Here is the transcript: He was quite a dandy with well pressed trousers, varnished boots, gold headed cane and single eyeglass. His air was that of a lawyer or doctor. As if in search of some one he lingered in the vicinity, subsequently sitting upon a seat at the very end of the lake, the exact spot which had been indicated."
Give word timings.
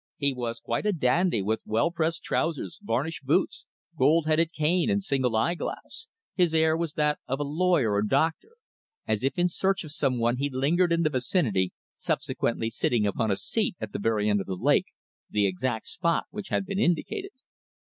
He 0.17 0.33
was 0.33 0.59
quite 0.59 0.87
a 0.87 0.93
dandy 0.93 1.43
with 1.43 1.59
well 1.63 1.91
pressed 1.91 2.23
trousers, 2.23 2.79
varnished 2.81 3.23
boots, 3.23 3.65
gold 3.95 4.25
headed 4.25 4.51
cane 4.51 4.89
and 4.89 5.03
single 5.03 5.35
eyeglass. 5.35 6.07
His 6.33 6.55
air 6.55 6.75
was 6.75 6.93
that 6.93 7.19
of 7.27 7.39
a 7.39 7.43
lawyer 7.43 7.91
or 7.93 8.01
doctor. 8.01 8.53
As 9.07 9.23
if 9.23 9.37
in 9.37 9.47
search 9.47 9.83
of 9.83 9.91
some 9.91 10.17
one 10.17 10.37
he 10.37 10.49
lingered 10.49 10.91
in 10.91 11.03
the 11.03 11.11
vicinity, 11.11 11.71
subsequently 11.97 12.71
sitting 12.71 13.05
upon 13.05 13.29
a 13.29 13.35
seat 13.35 13.75
at 13.79 13.91
the 13.93 13.99
very 13.99 14.27
end 14.27 14.41
of 14.41 14.47
the 14.47 14.55
lake, 14.55 14.87
the 15.29 15.45
exact 15.45 15.85
spot 15.85 16.25
which 16.31 16.49
had 16.49 16.65
been 16.65 16.79
indicated." 16.79 17.33